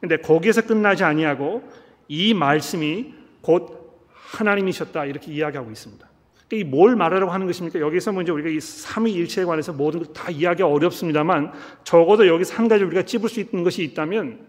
[0.00, 1.68] 근데 거기에서 끝나지 아니하고
[2.08, 6.06] 이 말씀이 곧 하나님이셨다 이렇게 이야기하고 있습니다.
[6.48, 7.80] 그러니까 뭘 말하려고 하는 것입니까?
[7.80, 11.52] 여기서 먼저 우리가 이 삼위일체에 관해서 모든 걸 다 이야기 어렵습니다만
[11.84, 14.46] 적어도 여기서 한 가지 우리가 찝을 수 있는 것이 있다면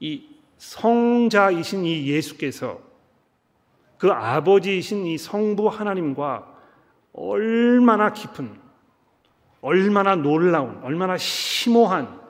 [0.00, 0.24] 이
[0.58, 2.80] 성자이신 이 예수께서
[3.98, 6.53] 그 아버지이신 이 성부 하나님과
[7.14, 8.50] 얼마나 깊은
[9.60, 12.20] 얼마나 놀라운 얼마나 심오한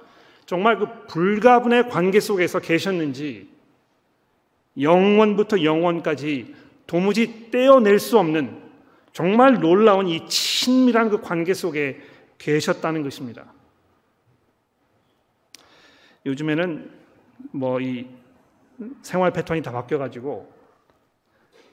[0.47, 3.49] 정말 그 불가분의 관계 속에서 계셨는지
[4.79, 6.55] 영원부터 영원까지
[6.87, 8.63] 도무지 떼어낼 수 없는
[9.13, 12.01] 정말 놀라운 이 친밀한 그 관계 속에
[12.39, 13.53] 계셨다는 것입니다.
[16.27, 16.91] 요즘에는
[17.53, 18.07] 뭐 이
[19.03, 20.54] 생활 패턴이 다 바뀌어가지고 아,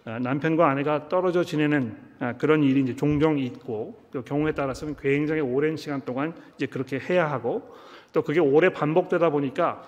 [0.03, 5.77] 남편과 아내가 떨어져 지내는 아, 그런 일이 이제 종종 있고 또 경우에 따라서는 굉장히 오랜
[5.77, 7.75] 시간 동안 이제 그렇게 해야 하고
[8.11, 9.87] 또 그게 오래 반복되다 보니까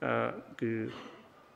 [0.00, 0.92] 아, 그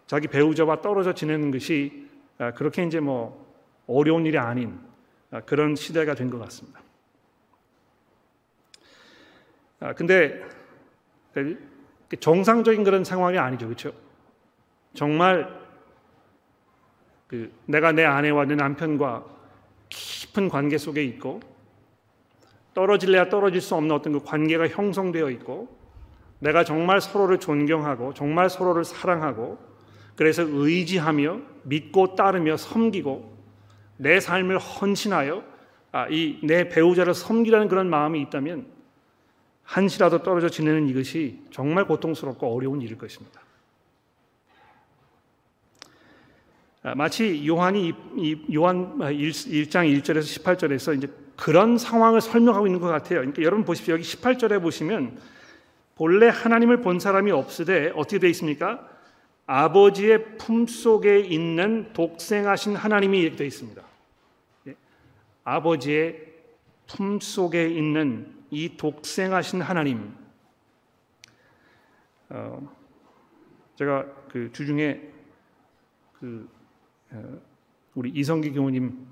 [0.06, 2.08] 자기 배우자와 떨어져 지내는 것이
[2.54, 3.46] 그렇게 이제 뭐
[3.86, 4.78] 어려운 일이 아닌
[5.46, 6.80] 그런 시대가 된 것 같습니다.
[9.96, 10.44] 근데
[12.20, 13.92] 정상적인 그런 상황이 아니죠, 그렇죠?
[14.94, 15.61] 정말
[17.32, 19.24] 그 내가 내 아내와 내 남편과
[19.88, 21.40] 깊은 관계 속에 있고
[22.74, 25.74] 떨어질래야 떨어질 수 없는 어떤 그 관계가 형성되어 있고
[26.40, 29.58] 내가 정말 서로를 존경하고 정말 서로를 사랑하고
[30.14, 33.32] 그래서 의지하며 믿고 따르며 섬기고
[33.96, 35.42] 내 삶을 헌신하여
[35.92, 38.66] 아, 이 내 배우자를 섬기라는 그런 마음이 있다면
[39.64, 43.40] 한시라도 떨어져 지내는 이것이 정말 고통스럽고 어려운 일일 것입니다.
[43.40, 43.42] 아,
[46.96, 47.92] 마치 요한이
[48.52, 53.20] 요한 1장 1절에서 18절에서 이제 그런 상황을 설명하고 있는 것 같아요.
[53.20, 53.94] 그러니까 여러분 보십시오.
[53.94, 55.18] 여기 18절에 보시면
[55.94, 58.88] 본래 하나님을 본 사람이 없으되 어떻게 되어 있습니까?
[59.46, 63.82] 아버지의 품 속에 있는 독생하신 하나님이 이렇게 되어 있습니다.
[64.68, 64.76] 예.
[65.44, 66.32] 아버지의
[66.88, 70.14] 품 속에 있는 이 독생하신 하나님.
[72.28, 72.68] 어,
[73.76, 75.00] 제가 그 주중에
[76.18, 76.61] 그 어,
[77.94, 79.06] 우리 이성기 교우님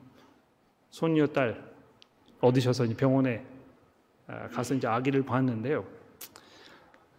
[0.91, 1.63] 손녀 딸
[2.41, 3.45] 얻으셔서 병원에
[4.27, 5.85] 아, 가서 이제 아기를 봤는데요.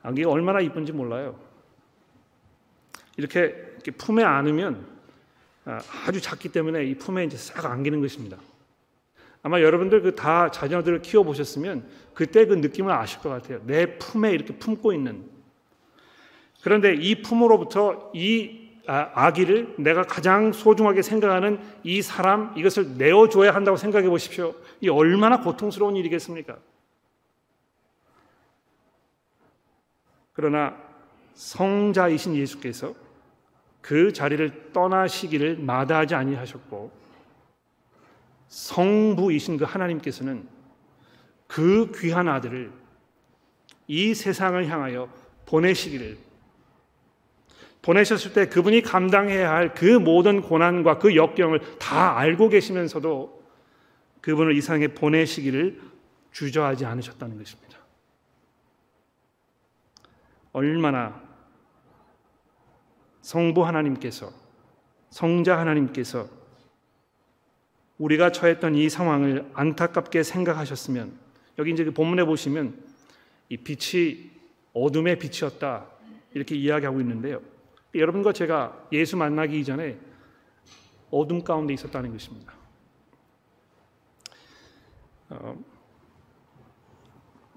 [0.01, 1.37] 아기가 얼마나 이쁜지 몰라요.
[3.17, 4.87] 이렇게, 이렇게 품에 안으면
[5.65, 8.37] 아, 아주 작기 때문에 이 품에 이제 싹 안기는 것입니다.
[9.43, 13.61] 아마 여러분들 그 다 자녀들을 키워 보셨으면 그때 그 느낌을 아실 것 같아요.
[13.65, 15.29] 내 품에 이렇게 품고 있는.
[16.63, 23.77] 그런데 이 품으로부터 이 아, 아기를 내가 가장 소중하게 생각하는 이 사람 이것을 내어줘야 한다고
[23.77, 24.55] 생각해 보십시오.
[24.79, 26.57] 이 얼마나 고통스러운 일이겠습니까?
[30.33, 30.75] 그러나
[31.35, 32.93] 성자이신 예수께서
[33.81, 36.91] 그 자리를 떠나시기를 마다하지 아니하셨고
[38.47, 40.47] 성부이신 그 하나님께서는
[41.47, 42.71] 그 귀한 아들을
[43.87, 45.09] 이 세상을 향하여
[45.45, 46.17] 보내시기를
[47.81, 53.41] 보내셨을 때 그분이 감당해야 할 그 모든 고난과 그 역경을 다 알고 계시면서도
[54.21, 55.81] 그분을 이 세상에 보내시기를
[56.31, 57.79] 주저하지 않으셨다는 것입니다.
[60.53, 61.21] 얼마나
[63.21, 64.31] 성부 하나님께서
[65.09, 66.29] 성자 하나님께서
[67.97, 71.13] 우리가 처했던 이 상황을 안타깝게 생각하셨으면
[71.59, 72.75] 여기 이제 그 본문에 보시면
[73.49, 74.31] 이 빛이
[74.73, 75.85] 어둠의 빛이었다
[76.33, 77.41] 이렇게 이야기하고 있는데요.
[77.93, 79.97] 여러분과 제가 예수 만나기 이전에
[81.09, 82.53] 어둠 가운데 있었다는 것입니다.
[85.29, 85.57] 어,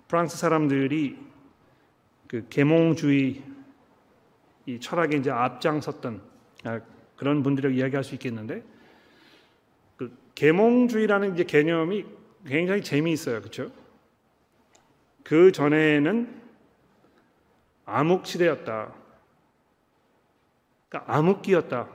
[0.08, 1.18] 프랑스 사람들이
[2.26, 3.42] 그 계몽주의
[4.66, 6.22] 이 철학에 이제 앞장섰던
[6.64, 6.80] 아,
[7.16, 8.64] 그런 분들을 이야기할 수 있겠는데
[9.96, 12.04] 그 계몽주의라는 이제 개념이
[12.46, 13.70] 굉장히 재미있어요, 그렇죠?
[15.22, 16.42] 그 전에는
[17.86, 19.03] 암흑 시대였다.
[20.94, 21.88] 그러니까 암흑기였다.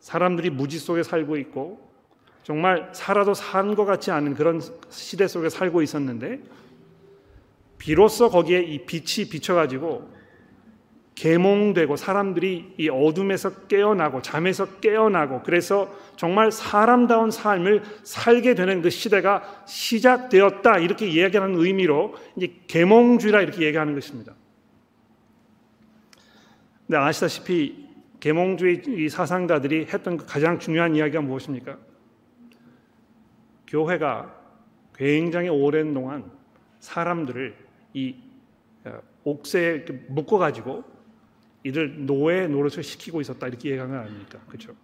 [0.00, 1.80] 사람들이 무지 속에 살고 있고
[2.42, 6.40] 정말 살아도 산 것 같지 않은 그런 시대 속에 살고 있었는데
[7.78, 10.14] 비로소 거기에 이 빛이 비춰가지고
[11.14, 19.42] 계몽되고 사람들이 이 어둠에서 깨어나고 잠에서 깨어나고 그래서 정말 사람다운 삶을 살게 되는 그 시대가
[19.66, 24.34] 시작되었다 이렇게 이야기하는 의미로 이제 계몽주의라 이렇게 얘기하는 것입니다.
[26.86, 27.85] 근데 아시다시피
[28.26, 31.78] 계몽주의 사상가들이 했던 그 가장 중요한 이야기가 무엇입니까?
[33.68, 34.34] 교회가
[34.96, 36.28] 굉장히 오랜 동안
[36.80, 37.54] 사람들을
[37.94, 38.16] 이
[38.84, 40.82] 어, 옥새에 묶어 가지고
[41.62, 44.40] 이를 노예 노릇을 시키고 있었다 이렇게 얘기한 건 아닙니까?
[44.48, 44.74] 그렇죠?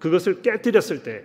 [0.00, 1.24] 그것을 깨뜨렸을 때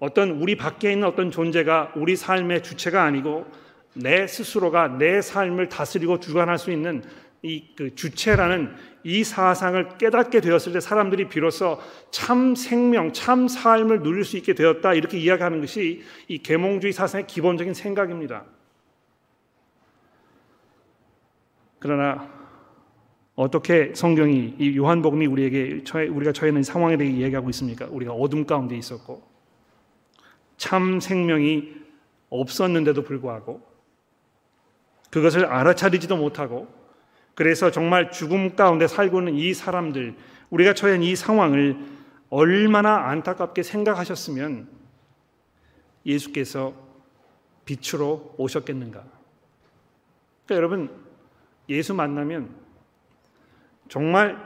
[0.00, 3.46] 어떤 우리 밖에 있는 어떤 존재가 우리 삶의 주체가 아니고
[3.94, 7.02] 내 스스로가 내 삶을 다스리고 주관할 수 있는
[7.42, 11.78] 이 그 주체라는 이 사상을 깨닫게 되었을 때 사람들이 비로소
[12.10, 17.74] 참 생명, 참 삶을 누릴 수 있게 되었다 이렇게 이야기하는 것이 이 계몽주의 사상의 기본적인
[17.74, 18.44] 생각입니다.
[21.78, 22.34] 그러나
[23.36, 27.86] 어떻게 성경이 이 요한복음이 우리에게 우리가 처해 있는 상황에 대해 이야기하고 있습니까?
[27.90, 29.22] 우리가 어둠 가운데 있었고
[30.56, 31.74] 참 생명이
[32.30, 33.60] 없었는데도 불구하고
[35.10, 36.75] 그것을 알아차리지도 못하고
[37.36, 40.16] 그래서 정말 죽음 가운데 살고 있는 이 사람들
[40.50, 41.76] 우리가 있는 이 상황을
[42.30, 44.68] 얼마나 안타깝게 생각하셨으면
[46.04, 46.72] 예수께서
[47.66, 49.04] 빛으로 오셨겠는가?
[50.46, 50.90] 그러니까 여러분
[51.68, 52.48] 예수 만나면
[53.88, 54.36] 정말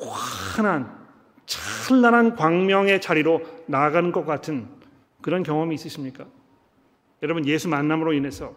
[0.00, 0.96] 환한
[1.44, 4.68] 찬란한 광명의 자리로 나아가는 것 같은
[5.20, 6.26] 그런 경험이 있으십니까?
[7.22, 8.54] 여러분 예수 만남으로 인해서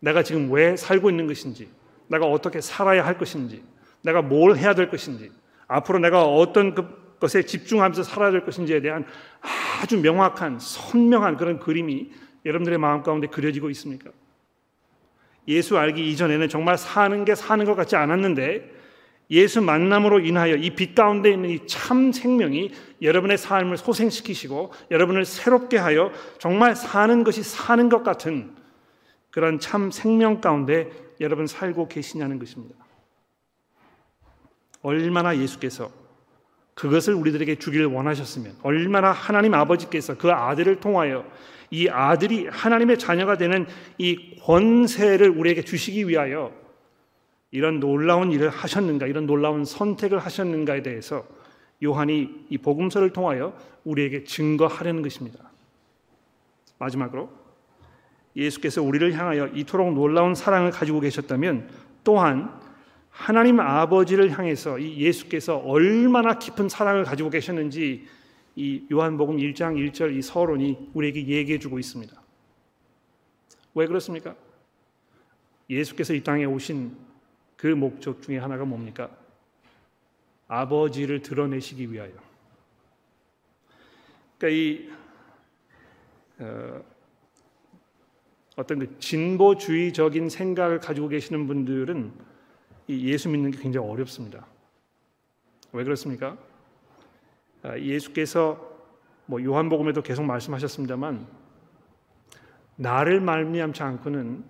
[0.00, 1.70] 내가 지금 왜 살고 있는 것인지,
[2.14, 3.62] 내가 어떻게 살아야 할 것인지,
[4.02, 5.30] 내가 뭘 해야 될 것인지,
[5.68, 9.06] 앞으로 내가 어떤 그 것에 집중하면서 살아야 될 것인지에 대한
[9.80, 12.10] 아주 명확한 선명한 그런 그림이
[12.44, 14.10] 여러분들의 마음 가운데 그려지고 있습니까?
[15.48, 18.72] 예수 알기 이전에는 정말 사는 게 사는 것 같지 않았는데
[19.30, 25.78] 예수 만남으로 인하여 이 빛 가운데 있는 이 참 생명이 여러분의 삶을 소생시키시고 여러분을 새롭게
[25.78, 28.54] 하여 정말 사는 것이 사는 것 같은
[29.30, 32.76] 그런 참 생명 가운데 여러분 살고 계시냐는 것입니다.
[34.82, 35.90] 얼마나 예수께서
[36.74, 41.24] 그것을 우리들에게 주기를 원하셨으면 얼마나 하나님 아버지께서 그 아들을 통하여
[41.70, 43.66] 이 아들이 하나님의 자녀가 되는
[43.98, 46.52] 이 권세를 우리에게 주시기 위하여
[47.50, 51.24] 이런 놀라운 일을 하셨는가, 이런 놀라운 선택을 하셨는가에 대해서
[51.82, 55.50] 요한이 이 복음서를 통하여 우리에게 증거하려는 것입니다.
[56.78, 57.30] 마지막으로
[58.36, 61.68] 예수께서 우리를 향하여 이토록 놀라운 사랑을 가지고 계셨다면
[62.02, 62.60] 또한
[63.10, 68.06] 하나님 아버지를 향해서 이 예수께서 얼마나 깊은 사랑을 가지고 계셨는지
[68.56, 72.20] 이 요한복음 1장 1절 이 서론이 우리에게 얘기해 주고 있습니다.
[73.74, 74.34] 왜 그렇습니까?
[75.70, 76.96] 예수께서 이 땅에 오신
[77.56, 79.10] 그 목적 중에 하나가 뭡니까?
[80.48, 82.12] 아버지를 드러내시기 위하여.
[84.38, 84.90] 그러니까 이
[86.38, 86.82] 어,
[88.56, 92.12] 어떤 그 진보주의적인 생각을 가지고 계시는 분들은
[92.86, 94.46] 이 예수 믿는 게 굉장히 어렵습니다.
[95.72, 96.36] 왜 그렇습니까?
[97.62, 98.72] 아, 예수께서
[99.26, 101.26] 뭐 요한복음에도 계속 말씀하셨습니다만
[102.76, 104.44] 나를 말미암지 않고는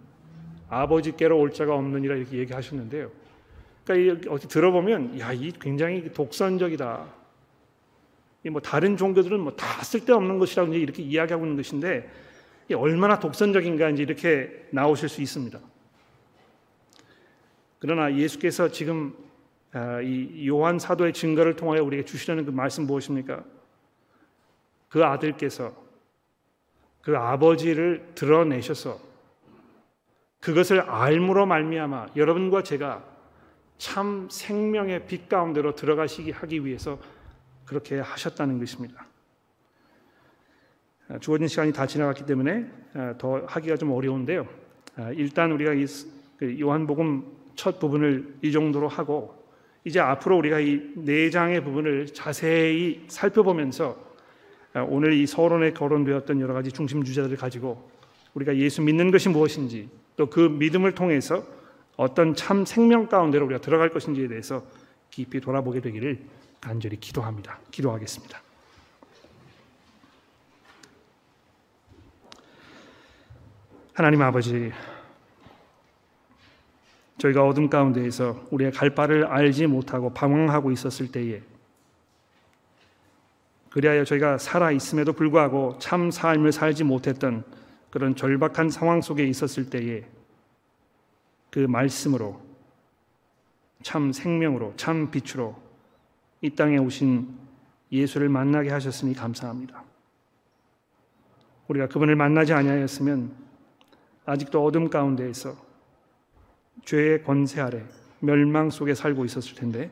[0.69, 3.11] 아버지께로 올 자가 없느니라 이렇게 얘기하셨는데요.
[3.85, 7.07] 그러니까 어떻게 들어보면 야 이 굉장히 독선적이다.
[8.51, 12.11] 뭐 다른 종교들은 뭐 다 쓸데없는 것이라고 이렇게 이야기하고 있는 것인데
[12.73, 15.59] 얼마나 독선적인가 이제 이렇게 나오실 수 있습니다.
[17.79, 19.15] 그러나 예수께서 지금
[19.73, 23.45] 아, 이 요한 사도의 증거를 통하여 우리에게 주시려는 그 말씀 무엇입니까?
[24.89, 25.75] 그 아들께서
[27.03, 28.99] 그 아버지를 드러내셔서
[30.41, 33.05] 그것을 알므로 말미암아 여러분과 제가
[33.77, 36.99] 참 생명의 빛 가운데로 들어가시기 하기 위해서
[37.67, 39.07] 그렇게 하셨다는 것입니다.
[41.09, 44.47] 아, 주어진 시간이 다 지나갔기 때문에 아, 더 하기가 좀 어려운데요.
[45.17, 47.25] 일단 우리가 이그 요한복음
[47.57, 49.35] 첫 부분을 이 정도로 하고
[49.85, 53.97] 이제 앞으로 우리가 이 네 장의 부분을 자세히 살펴보면서
[54.73, 57.91] 아, 오늘 이 서론에 거론되었던 여러 가지 중심 주제들을 가지고
[58.35, 61.45] 우리가 예수 믿는 것이 무엇인지 또 그 믿음을 통해서
[61.97, 64.65] 어떤 참 생명 가운데로 우리가 들어갈 것인지에 대해서
[65.11, 66.19] 깊이 돌아보게 되기를
[66.61, 67.59] 간절히 기도합니다.
[67.71, 68.44] 기도하겠습니다.
[73.95, 74.73] 하나님 아버지
[77.19, 81.41] 저희가 어둠 가운데에서 우리의 갈 바를 알지 못하고 방황하고 있었을 때에
[83.71, 87.45] 그리하여 저희가 살아 있음에도 불구하고 참 삶을 살지 못했던
[87.91, 90.05] 그런 절박한 상황 속에 있었을 때에
[91.53, 92.43] 그 말씀으로
[93.85, 95.55] 참 생명으로 참 빛으로
[96.41, 97.33] 이 땅에 오신
[97.93, 99.85] 예수를 만나게 하셨으니 감사합니다.
[101.69, 103.44] 우리가 그분을 만나지 아니하였으면
[104.27, 105.57] 아직도 어둠 가운데에서
[106.85, 107.85] 죄의 권세 아래
[108.21, 109.91] 멸망 속에 살고 있었을 텐데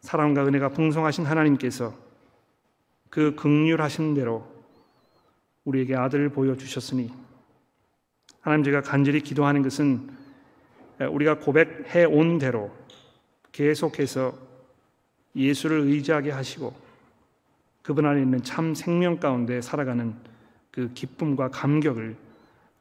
[0.00, 1.94] 사랑과 은혜가 풍성하신 하나님께서
[3.08, 4.46] 그 극률하신 대로
[5.64, 7.12] 우리에게 아들을 보여주셨으니
[8.40, 10.10] 하나님 제가 간절히 기도하는 것은
[11.10, 12.70] 우리가 고백해 온 대로
[13.52, 14.36] 계속해서
[15.36, 16.74] 예수를 의지하게 하시고
[17.82, 20.14] 그분 안에 있는 참 생명 가운데 살아가는
[20.70, 22.16] 그 기쁨과 감격을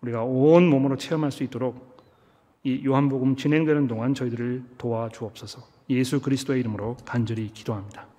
[0.01, 1.91] 우리가 온 몸으로 체험할 수 있도록
[2.63, 5.61] 이 요한복음 진행되는 동안 저희들을 도와 주옵소서.
[5.89, 8.10] 예수 그리스도의 이름으로 간절히 기도합니다.